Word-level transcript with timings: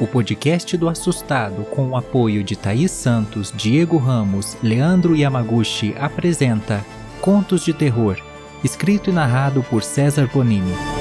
O 0.00 0.06
podcast 0.06 0.76
do 0.76 0.88
Assustado, 0.88 1.64
com 1.64 1.88
o 1.88 1.96
apoio 1.96 2.44
de 2.44 2.54
Thaís 2.54 2.92
Santos, 2.92 3.52
Diego 3.56 3.96
Ramos, 3.96 4.56
Leandro 4.62 5.16
Yamaguchi, 5.16 5.92
apresenta 5.98 6.84
Contos 7.20 7.64
de 7.64 7.72
Terror, 7.72 8.16
escrito 8.62 9.10
e 9.10 9.12
narrado 9.12 9.60
por 9.64 9.82
César 9.82 10.30
Bonini. 10.32 10.97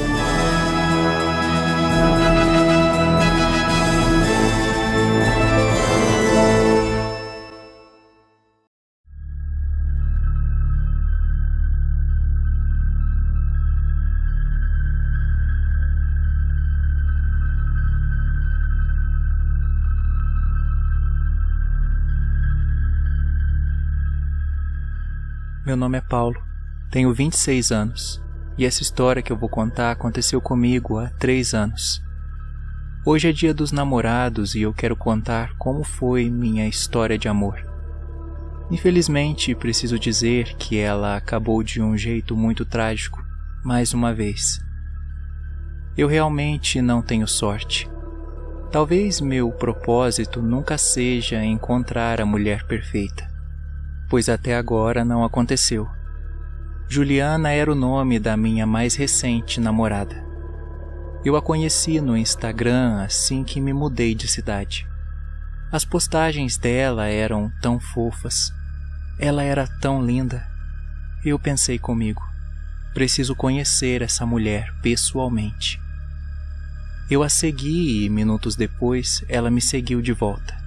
Meu 25.68 25.76
nome 25.76 25.98
é 25.98 26.02
Paulo, 26.02 26.42
tenho 26.90 27.14
26 27.14 27.74
anos 27.74 28.24
e 28.58 28.66
essa 28.66 28.82
história 28.82 29.22
que 29.22 29.34
eu 29.34 29.36
vou 29.36 29.50
contar 29.50 29.92
aconteceu 29.92 30.40
comigo 30.40 30.98
há 30.98 31.10
três 31.10 31.54
anos. 31.54 32.02
Hoje 33.06 33.28
é 33.28 33.34
dia 33.34 33.54
dos 33.54 33.74
namorados 33.74 34.56
e 34.56 34.62
eu 34.62 34.74
quero 34.74 34.96
contar 34.96 35.58
como 35.58 35.84
foi 35.84 36.30
minha 36.30 36.66
história 36.70 37.18
de 37.18 37.28
amor. 37.28 37.62
Infelizmente, 38.72 39.54
preciso 39.56 40.00
dizer 40.00 40.56
que 40.56 40.78
ela 40.78 41.18
acabou 41.18 41.62
de 41.62 41.82
um 41.82 41.98
jeito 41.98 42.34
muito 42.34 42.64
trágico, 42.64 43.22
mais 43.62 43.94
uma 43.94 44.14
vez. 44.14 44.62
Eu 45.98 46.08
realmente 46.08 46.82
não 46.82 47.02
tenho 47.02 47.28
sorte. 47.28 47.90
Talvez 48.72 49.20
meu 49.20 49.52
propósito 49.52 50.42
nunca 50.42 50.78
seja 50.78 51.44
encontrar 51.44 52.22
a 52.22 52.26
mulher 52.26 52.66
perfeita 52.66 53.36
pois 54.10 54.30
até 54.30 54.56
agora 54.56 55.04
não 55.04 55.24
aconteceu. 55.24 55.88
Juliana 56.90 57.52
era 57.52 57.72
o 57.72 57.76
nome 57.76 58.20
da 58.20 58.38
minha 58.38 58.66
mais 58.66 58.96
recente 58.96 59.60
namorada. 59.60 60.26
Eu 61.26 61.36
a 61.36 61.42
conheci 61.42 62.00
no 62.00 62.16
Instagram 62.16 63.02
assim 63.02 63.44
que 63.44 63.60
me 63.60 63.74
mudei 63.74 64.16
de 64.16 64.28
cidade. 64.28 64.88
As 65.70 65.84
postagens 65.84 66.58
dela 66.58 67.08
eram 67.08 67.52
tão 67.62 67.78
fofas. 67.80 68.54
Ela 69.20 69.44
era 69.44 69.68
tão 69.68 70.02
linda. 70.02 70.48
Eu 71.26 71.38
pensei 71.38 71.78
comigo: 71.78 72.22
preciso 72.94 73.36
conhecer 73.36 74.02
essa 74.02 74.26
mulher 74.26 74.74
pessoalmente. 74.82 75.82
Eu 77.10 77.24
a 77.24 77.30
segui 77.30 78.06
e 78.06 78.10
minutos 78.10 78.56
depois 78.56 79.26
ela 79.28 79.52
me 79.52 79.60
seguiu 79.60 80.02
de 80.02 80.14
volta. 80.14 80.67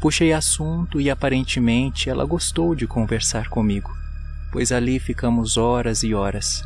Puxei 0.00 0.32
assunto 0.32 1.00
e 1.00 1.10
aparentemente 1.10 2.08
ela 2.08 2.24
gostou 2.24 2.74
de 2.74 2.86
conversar 2.86 3.48
comigo, 3.48 3.90
pois 4.52 4.70
ali 4.70 5.00
ficamos 5.00 5.56
horas 5.56 6.04
e 6.04 6.14
horas. 6.14 6.64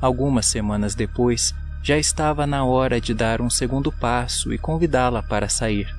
Algumas 0.00 0.46
semanas 0.46 0.94
depois, 0.94 1.54
já 1.82 1.98
estava 1.98 2.46
na 2.46 2.64
hora 2.64 3.00
de 3.00 3.12
dar 3.12 3.40
um 3.40 3.50
segundo 3.50 3.92
passo 3.92 4.52
e 4.52 4.58
convidá-la 4.58 5.22
para 5.22 5.48
sair. 5.48 5.94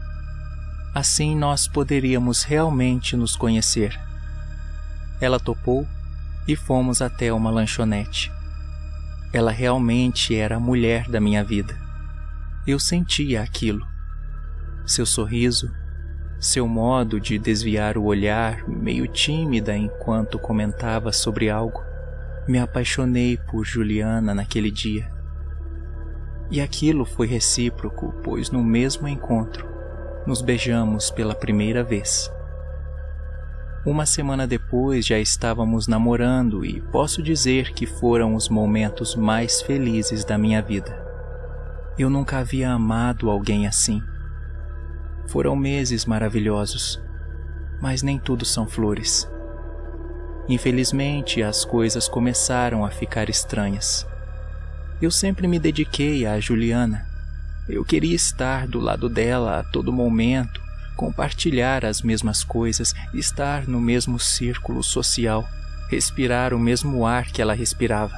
Assim 0.95 1.35
nós 1.35 1.67
poderíamos 1.67 2.43
realmente 2.43 3.15
nos 3.15 3.35
conhecer. 3.35 3.99
Ela 5.21 5.39
topou 5.39 5.87
e 6.47 6.55
fomos 6.55 7.01
até 7.01 7.31
uma 7.31 7.51
lanchonete. 7.51 8.31
Ela 9.31 9.51
realmente 9.51 10.35
era 10.35 10.55
a 10.55 10.59
mulher 10.59 11.09
da 11.09 11.19
minha 11.19 11.43
vida. 11.43 11.77
Eu 12.65 12.79
sentia 12.79 13.41
aquilo. 13.41 13.85
Seu 14.85 15.05
sorriso, 15.05 15.71
seu 16.43 16.67
modo 16.67 17.19
de 17.19 17.39
desviar 17.39 17.97
o 17.97 18.03
olhar, 18.03 18.67
meio 18.67 19.07
tímida 19.07 19.75
enquanto 19.75 20.37
comentava 20.37 21.11
sobre 21.11 21.49
algo, 21.49 21.81
me 22.47 22.59
apaixonei 22.59 23.37
por 23.37 23.63
Juliana 23.63 24.33
naquele 24.35 24.69
dia. 24.69 25.09
E 26.51 26.59
aquilo 26.59 27.05
foi 27.05 27.27
recíproco, 27.27 28.13
pois 28.23 28.51
no 28.51 28.63
mesmo 28.63 29.07
encontro 29.07 29.71
nos 30.27 30.41
beijamos 30.41 31.09
pela 31.09 31.33
primeira 31.33 31.83
vez. 31.83 32.31
Uma 33.85 34.05
semana 34.05 34.47
depois 34.47 35.05
já 35.05 35.19
estávamos 35.19 35.87
namorando 35.87 36.65
e 36.65 36.79
posso 36.79 37.21
dizer 37.21 37.73
que 37.73 37.85
foram 37.85 38.35
os 38.35 38.47
momentos 38.47 39.15
mais 39.15 39.61
felizes 39.61 40.23
da 40.23 40.37
minha 40.37 40.61
vida. 40.61 41.01
Eu 41.97 42.09
nunca 42.09 42.39
havia 42.39 42.71
amado 42.71 43.29
alguém 43.29 43.67
assim. 43.67 44.01
Foram 45.27 45.55
meses 45.55 46.05
maravilhosos, 46.05 47.01
mas 47.81 48.01
nem 48.01 48.19
tudo 48.19 48.45
são 48.45 48.67
flores. 48.67 49.27
Infelizmente, 50.47 51.41
as 51.41 51.63
coisas 51.63 52.07
começaram 52.07 52.83
a 52.85 52.91
ficar 52.91 53.29
estranhas. 53.29 54.05
Eu 55.01 55.09
sempre 55.09 55.47
me 55.47 55.59
dediquei 55.59 56.25
a 56.25 56.39
Juliana. 56.39 57.07
Eu 57.67 57.83
queria 57.83 58.15
estar 58.15 58.67
do 58.67 58.79
lado 58.79 59.07
dela 59.09 59.59
a 59.59 59.63
todo 59.63 59.91
momento, 59.91 60.61
compartilhar 60.95 61.83
as 61.83 62.01
mesmas 62.01 62.43
coisas, 62.43 62.93
estar 63.13 63.67
no 63.67 63.79
mesmo 63.79 64.19
círculo 64.19 64.83
social, 64.83 65.47
respirar 65.89 66.53
o 66.53 66.59
mesmo 66.59 67.05
ar 67.05 67.25
que 67.25 67.41
ela 67.41 67.53
respirava. 67.53 68.15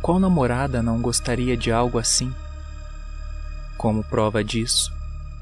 Qual 0.00 0.20
namorada 0.20 0.82
não 0.82 1.00
gostaria 1.00 1.56
de 1.56 1.72
algo 1.72 1.98
assim? 1.98 2.32
Como 3.76 4.04
prova 4.04 4.44
disso, 4.44 4.93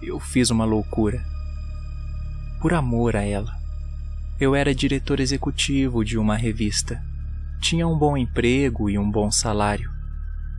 eu 0.03 0.19
fiz 0.19 0.51
uma 0.51 0.65
loucura. 0.65 1.23
Por 2.61 2.75
amor 2.75 3.17
a 3.17 3.23
ela. 3.23 3.53
Eu 4.41 4.55
era 4.55 4.75
diretor 4.75 5.21
executivo 5.21 6.05
de 6.05 6.19
uma 6.19 6.37
revista. 6.37 7.01
Tinha 7.61 7.87
um 7.87 7.97
bom 7.97 8.17
emprego 8.17 8.91
e 8.91 8.99
um 8.99 9.09
bom 9.09 9.31
salário. 9.31 9.91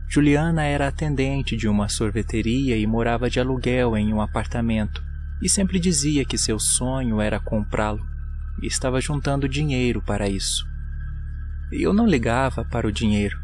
Juliana 0.08 0.64
era 0.64 0.88
atendente 0.88 1.56
de 1.56 1.68
uma 1.68 1.88
sorveteria 1.88 2.76
e 2.76 2.86
morava 2.86 3.28
de 3.28 3.38
aluguel 3.38 3.96
em 3.96 4.12
um 4.12 4.20
apartamento, 4.20 5.02
e 5.42 5.48
sempre 5.48 5.78
dizia 5.78 6.24
que 6.24 6.38
seu 6.38 6.58
sonho 6.58 7.20
era 7.20 7.40
comprá-lo, 7.40 8.06
e 8.62 8.66
estava 8.66 9.00
juntando 9.00 9.48
dinheiro 9.48 10.00
para 10.00 10.28
isso. 10.28 10.66
Eu 11.70 11.92
não 11.92 12.06
ligava 12.06 12.64
para 12.64 12.86
o 12.86 12.92
dinheiro. 12.92 13.36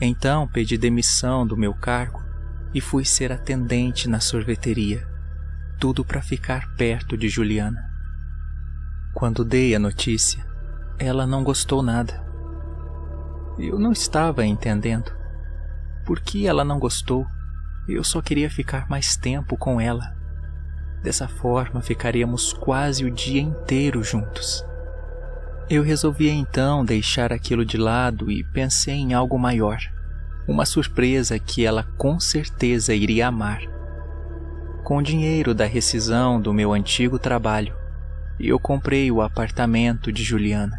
Então 0.00 0.46
pedi 0.48 0.78
demissão 0.78 1.46
do 1.46 1.56
meu 1.56 1.74
cargo 1.74 2.22
e 2.74 2.80
fui 2.80 3.04
ser 3.04 3.32
atendente 3.32 4.08
na 4.08 4.20
sorveteria. 4.20 5.06
Tudo 5.78 6.04
para 6.04 6.22
ficar 6.22 6.74
perto 6.74 7.16
de 7.16 7.28
Juliana. 7.28 7.90
Quando 9.12 9.44
dei 9.44 9.74
a 9.74 9.78
notícia, 9.78 10.44
ela 10.98 11.26
não 11.26 11.44
gostou 11.44 11.82
nada. 11.82 12.24
Eu 13.58 13.78
não 13.78 13.92
estava 13.92 14.46
entendendo. 14.46 15.12
Por 16.06 16.20
que 16.20 16.46
ela 16.46 16.64
não 16.64 16.78
gostou? 16.78 17.26
Eu 17.86 18.02
só 18.02 18.22
queria 18.22 18.48
ficar 18.48 18.88
mais 18.88 19.16
tempo 19.16 19.56
com 19.56 19.80
ela. 19.80 20.16
Dessa 21.02 21.28
forma, 21.28 21.82
ficaríamos 21.82 22.52
quase 22.52 23.04
o 23.04 23.10
dia 23.10 23.40
inteiro 23.40 24.02
juntos. 24.02 24.64
Eu 25.68 25.82
resolvi 25.82 26.28
então 26.28 26.84
deixar 26.84 27.32
aquilo 27.32 27.64
de 27.64 27.76
lado 27.76 28.30
e 28.30 28.44
pensei 28.44 28.94
em 28.94 29.14
algo 29.14 29.38
maior 29.38 29.91
uma 30.46 30.66
surpresa 30.66 31.38
que 31.38 31.64
ela 31.64 31.84
com 31.96 32.18
certeza 32.18 32.94
iria 32.94 33.28
amar. 33.28 33.62
Com 34.82 34.98
o 34.98 35.02
dinheiro 35.02 35.54
da 35.54 35.64
rescisão 35.64 36.40
do 36.40 36.52
meu 36.52 36.72
antigo 36.72 37.18
trabalho, 37.18 37.74
eu 38.40 38.58
comprei 38.58 39.10
o 39.12 39.22
apartamento 39.22 40.10
de 40.10 40.24
Juliana. 40.24 40.76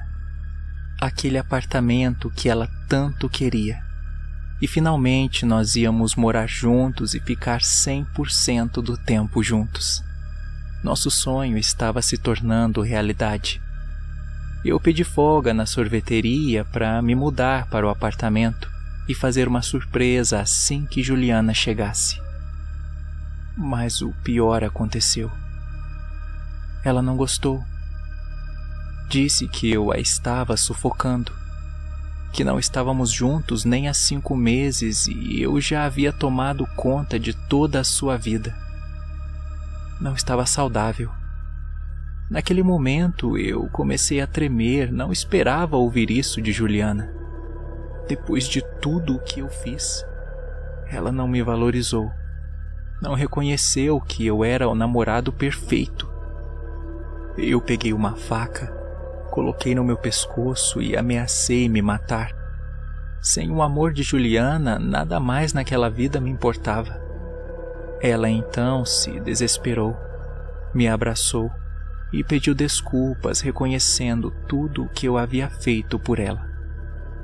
Aquele 1.00 1.38
apartamento 1.38 2.29
que 2.29 2.50
ela 2.50 2.69
tanto 2.90 3.29
queria. 3.29 3.81
E 4.62 4.68
finalmente 4.68 5.45
nós 5.45 5.75
íamos 5.75 6.16
morar 6.16 6.48
juntos 6.48 7.13
e 7.13 7.19
ficar 7.19 7.62
100% 7.62 8.81
do 8.81 8.98
tempo 8.98 9.42
juntos. 9.42 10.04
Nosso 10.83 11.09
sonho 11.09 11.57
estava 11.57 12.01
se 12.01 12.18
tornando 12.18 12.81
realidade. 12.81 13.62
Eu 14.63 14.80
pedi 14.80 15.04
folga 15.04 15.54
na 15.54 15.66
sorveteria 15.66 16.66
para 16.66 17.01
me 17.01 17.16
mudar 17.16 17.68
para 17.68 17.86
o 17.86 17.89
apartamento 17.89 18.72
e 19.07 19.13
fazer 19.13 19.47
uma 19.47 19.61
surpresa 19.61 20.39
assim 20.39 20.85
que 20.85 21.03
Juliana 21.03 21.53
chegasse. 21.53 22.21
Mas 23.55 24.01
o 24.01 24.11
pior 24.23 24.63
aconteceu. 24.63 25.31
Ela 26.83 27.01
não 27.01 27.15
gostou. 27.15 27.63
Disse 29.09 29.47
que 29.47 29.71
eu 29.71 29.91
a 29.91 29.97
estava 29.97 30.57
sufocando, 30.57 31.31
que 32.31 32.44
não 32.44 32.57
estávamos 32.57 33.11
juntos 33.11 33.63
nem 33.63 33.88
há 33.88 33.94
cinco 33.94 34.35
meses 34.35 35.07
e 35.07 35.39
eu 35.39 35.61
já 35.61 35.85
havia 35.85 36.11
tomado 36.11 36.65
conta 36.75 37.19
de 37.19 37.33
toda 37.33 37.79
a 37.79 37.83
sua 37.83 38.17
vida. 38.17 38.56
Não 40.01 40.15
estava 40.15 40.45
saudável. 40.45 41.11
Naquele 42.29 42.63
momento 42.63 43.38
eu 43.38 43.69
comecei 43.69 44.19
a 44.19 44.25
tremer, 44.25 44.91
não 44.91 45.11
esperava 45.11 45.77
ouvir 45.77 46.09
isso 46.09 46.41
de 46.41 46.51
Juliana. 46.51 47.22
Depois 48.07 48.45
de 48.45 48.61
tudo 48.81 49.15
o 49.15 49.19
que 49.19 49.39
eu 49.39 49.50
fiz, 49.50 50.05
ela 50.89 51.11
não 51.11 51.27
me 51.27 51.41
valorizou. 51.41 52.11
não 53.01 53.15
reconheceu 53.15 54.00
que 54.00 54.25
eu 54.25 54.45
era 54.45 54.67
o 54.69 54.75
namorado 54.75 55.31
perfeito. 55.33 56.09
Eu 57.38 57.59
peguei 57.59 57.91
uma 57.91 58.15
faca, 58.15 58.67
coloquei 59.29 59.75
no 59.75 59.83
meu 59.83 59.97
pescoço 59.97 60.81
e 60.81 60.95
ameacei 60.95 61.67
me 61.67 61.81
matar. 61.81 62.31
Sem 63.21 63.51
o 63.51 63.61
amor 63.61 63.91
de 63.91 64.03
Juliana, 64.03 64.77
nada 64.77 65.19
mais 65.19 65.51
naquela 65.51 65.89
vida 65.89 66.21
me 66.21 66.29
importava. 66.29 67.01
Ela 68.01 68.29
então 68.29 68.85
se 68.85 69.19
desesperou, 69.19 69.97
me 70.73 70.88
abraçou 70.88 71.51
e 72.13 72.23
pediu 72.23 72.53
desculpas, 72.53 73.41
reconhecendo 73.41 74.31
tudo 74.47 74.83
o 74.83 74.89
que 74.89 75.07
eu 75.07 75.17
havia 75.17 75.49
feito 75.49 75.97
por 75.97 76.19
ela. 76.19 76.52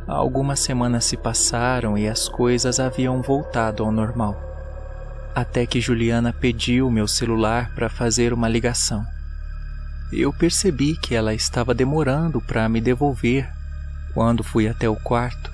Algumas 0.09 0.59
semanas 0.59 1.06
se 1.06 1.15
passaram 1.15 1.95
e 1.95 2.07
as 2.07 2.27
coisas 2.27 2.79
haviam 2.79 3.21
voltado 3.21 3.83
ao 3.83 3.91
normal. 3.91 4.35
Até 5.35 5.67
que 5.67 5.79
Juliana 5.79 6.33
pediu 6.33 6.89
meu 6.89 7.07
celular 7.07 7.71
para 7.75 7.89
fazer 7.89 8.33
uma 8.33 8.50
ligação. 8.50 9.06
Eu 10.11 10.33
percebi 10.33 10.97
que 10.97 11.13
ela 11.13 11.31
estava 11.31 11.75
demorando 11.75 12.41
para 12.41 12.67
me 12.67 12.81
devolver. 12.81 13.47
Quando 14.11 14.44
fui 14.44 14.67
até 14.67 14.89
o 14.89 14.95
quarto, 14.95 15.51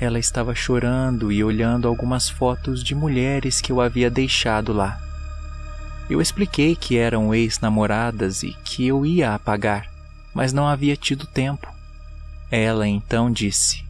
ela 0.00 0.18
estava 0.18 0.56
chorando 0.56 1.30
e 1.30 1.44
olhando 1.44 1.86
algumas 1.86 2.28
fotos 2.28 2.82
de 2.82 2.96
mulheres 2.96 3.60
que 3.60 3.70
eu 3.70 3.80
havia 3.80 4.10
deixado 4.10 4.72
lá. 4.72 4.98
Eu 6.10 6.20
expliquei 6.20 6.74
que 6.74 6.98
eram 6.98 7.32
ex-namoradas 7.32 8.42
e 8.42 8.56
que 8.64 8.88
eu 8.88 9.06
ia 9.06 9.36
apagar, 9.36 9.88
mas 10.34 10.52
não 10.52 10.66
havia 10.66 10.96
tido 10.96 11.28
tempo. 11.28 11.77
Ela 12.50 12.86
então 12.86 13.30
disse: 13.30 13.84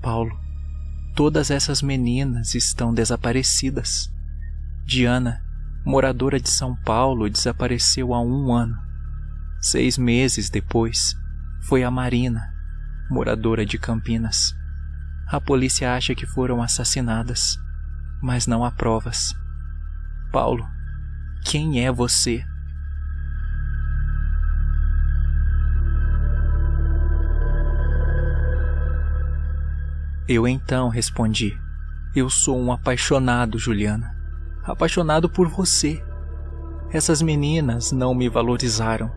Paulo, 0.00 0.38
todas 1.14 1.50
essas 1.50 1.82
meninas 1.82 2.54
estão 2.54 2.94
desaparecidas. 2.94 4.10
Diana, 4.86 5.42
moradora 5.84 6.40
de 6.40 6.48
São 6.48 6.74
Paulo, 6.74 7.28
desapareceu 7.28 8.14
há 8.14 8.22
um 8.22 8.52
ano. 8.52 8.78
Seis 9.60 9.98
meses 9.98 10.48
depois, 10.48 11.14
foi 11.60 11.84
a 11.84 11.90
Marina, 11.90 12.54
moradora 13.10 13.66
de 13.66 13.78
Campinas. 13.78 14.54
A 15.26 15.38
polícia 15.38 15.94
acha 15.94 16.14
que 16.14 16.24
foram 16.24 16.62
assassinadas, 16.62 17.58
mas 18.22 18.46
não 18.46 18.64
há 18.64 18.70
provas. 18.70 19.34
Paulo, 20.32 20.66
quem 21.44 21.84
é 21.84 21.92
você? 21.92 22.42
Eu 30.28 30.46
então 30.46 30.88
respondi: 30.88 31.58
Eu 32.14 32.28
sou 32.28 32.58
um 32.58 32.70
apaixonado, 32.70 33.58
Juliana. 33.58 34.14
Apaixonado 34.64 35.28
por 35.28 35.48
você. 35.48 36.02
Essas 36.92 37.22
meninas 37.22 37.92
não 37.92 38.14
me 38.14 38.28
valorizaram. 38.28 39.10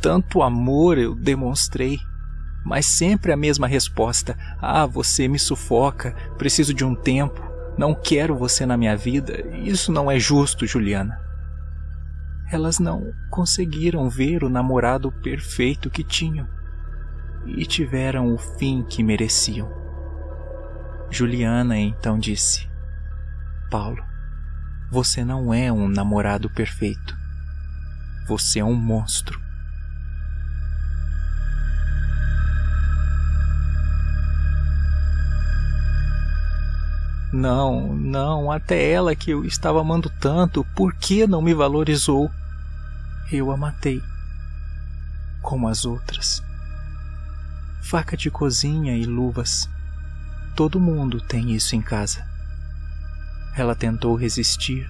Tanto 0.00 0.42
amor 0.42 0.96
eu 0.96 1.14
demonstrei 1.14 1.98
mas 2.64 2.86
sempre 2.86 3.32
a 3.32 3.36
mesma 3.36 3.66
resposta: 3.66 4.36
Ah, 4.60 4.86
você 4.86 5.28
me 5.28 5.38
sufoca, 5.38 6.14
preciso 6.36 6.74
de 6.74 6.84
um 6.84 6.94
tempo, 6.94 7.42
não 7.76 7.94
quero 7.94 8.36
você 8.36 8.66
na 8.66 8.76
minha 8.76 8.96
vida. 8.96 9.46
Isso 9.58 9.90
não 9.90 10.10
é 10.10 10.18
justo, 10.18 10.66
Juliana. 10.66 11.18
Elas 12.52 12.78
não 12.78 13.12
conseguiram 13.30 14.08
ver 14.08 14.42
o 14.42 14.48
namorado 14.48 15.12
perfeito 15.12 15.88
que 15.88 16.02
tinham 16.02 16.48
e 17.46 17.64
tiveram 17.64 18.34
o 18.34 18.38
fim 18.38 18.82
que 18.82 19.02
mereciam. 19.02 19.79
Juliana 21.10 21.76
então 21.76 22.18
disse: 22.18 22.68
Paulo, 23.70 24.02
você 24.90 25.24
não 25.24 25.52
é 25.52 25.72
um 25.72 25.88
namorado 25.88 26.48
perfeito. 26.48 27.16
Você 28.28 28.60
é 28.60 28.64
um 28.64 28.74
monstro. 28.74 29.40
Não, 37.32 37.94
não, 37.94 38.50
até 38.50 38.90
ela 38.90 39.14
que 39.14 39.30
eu 39.30 39.44
estava 39.44 39.80
amando 39.80 40.10
tanto, 40.20 40.64
por 40.74 40.92
que 40.94 41.26
não 41.26 41.40
me 41.40 41.54
valorizou? 41.54 42.30
Eu 43.30 43.52
a 43.52 43.56
matei. 43.56 44.02
Como 45.40 45.68
as 45.68 45.84
outras. 45.84 46.42
Faca 47.82 48.16
de 48.16 48.30
cozinha 48.30 48.96
e 48.96 49.04
luvas. 49.04 49.68
Todo 50.54 50.80
mundo 50.80 51.20
tem 51.20 51.52
isso 51.52 51.74
em 51.74 51.82
casa. 51.82 52.24
Ela 53.56 53.74
tentou 53.74 54.14
resistir, 54.14 54.88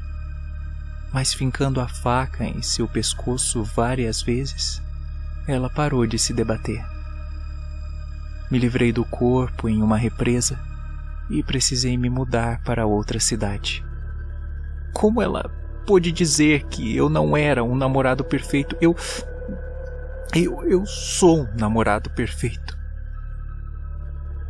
mas 1.12 1.32
fincando 1.32 1.80
a 1.80 1.88
faca 1.88 2.44
em 2.44 2.62
seu 2.62 2.86
pescoço 2.86 3.64
várias 3.64 4.22
vezes, 4.22 4.82
ela 5.46 5.68
parou 5.68 6.06
de 6.06 6.18
se 6.18 6.32
debater. 6.32 6.84
Me 8.50 8.58
livrei 8.58 8.92
do 8.92 9.04
corpo 9.04 9.68
em 9.68 9.82
uma 9.82 9.96
represa 9.96 10.58
e 11.28 11.42
precisei 11.42 11.96
me 11.96 12.10
mudar 12.10 12.60
para 12.62 12.86
outra 12.86 13.20
cidade. 13.20 13.84
Como 14.92 15.22
ela 15.22 15.50
pôde 15.86 16.10
dizer 16.10 16.64
que 16.64 16.94
eu 16.94 17.08
não 17.08 17.36
era 17.36 17.62
um 17.62 17.76
namorado 17.76 18.24
perfeito? 18.24 18.76
Eu. 18.80 18.96
Eu, 20.34 20.64
eu 20.64 20.86
sou 20.86 21.42
um 21.42 21.56
namorado 21.56 22.10
perfeito. 22.10 22.79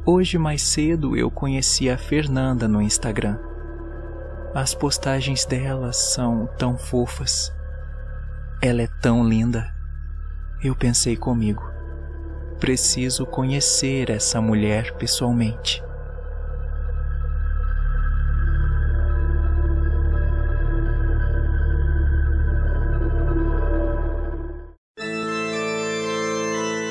Hoje 0.07 0.39
mais 0.39 0.63
cedo 0.63 1.15
eu 1.15 1.31
conheci 1.31 1.91
a 1.91 1.99
Fernanda 1.99 2.67
no 2.67 2.81
Instagram. 2.81 3.39
As 4.55 4.75
postagens 4.75 5.45
dela 5.45 5.93
são 5.93 6.49
tão 6.57 6.79
fofas. 6.79 7.53
Ela 8.63 8.81
é 8.81 8.89
tão 9.03 9.23
linda. 9.23 9.71
Eu 10.65 10.75
pensei 10.75 11.19
comigo: 11.19 11.63
preciso 12.59 13.27
conhecer 13.27 14.09
essa 14.09 14.41
mulher 14.41 14.97
pessoalmente. 14.97 15.83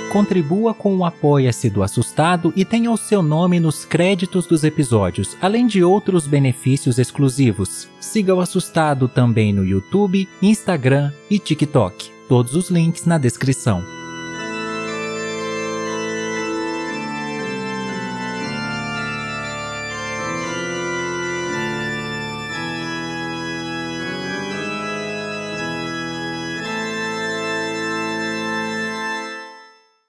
Contribua 0.09 0.73
com 0.73 0.97
o 0.97 1.05
Apoia-se 1.05 1.69
do 1.69 1.83
Assustado 1.83 2.51
e 2.55 2.65
tenha 2.65 2.89
o 2.89 2.97
seu 2.97 3.21
nome 3.21 3.59
nos 3.59 3.85
créditos 3.85 4.47
dos 4.47 4.63
episódios, 4.63 5.37
além 5.39 5.67
de 5.67 5.83
outros 5.83 6.25
benefícios 6.25 6.97
exclusivos. 6.97 7.87
Siga 7.99 8.33
o 8.33 8.41
Assustado 8.41 9.07
também 9.07 9.53
no 9.53 9.63
YouTube, 9.63 10.27
Instagram 10.41 11.11
e 11.29 11.37
TikTok. 11.37 12.09
Todos 12.27 12.55
os 12.55 12.71
links 12.71 13.05
na 13.05 13.19
descrição. 13.19 13.98